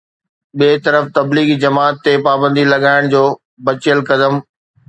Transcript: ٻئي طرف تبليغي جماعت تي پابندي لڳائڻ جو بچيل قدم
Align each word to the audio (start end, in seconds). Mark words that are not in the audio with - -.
ٻئي 0.57 0.73
طرف 0.85 1.03
تبليغي 1.17 1.55
جماعت 1.63 1.95
تي 2.05 2.13
پابندي 2.27 2.63
لڳائڻ 2.73 3.01
جو 3.13 3.23
بچيل 3.65 3.99
قدم 4.09 4.33